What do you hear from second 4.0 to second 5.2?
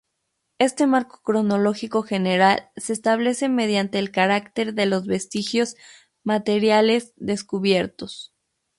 carácter de los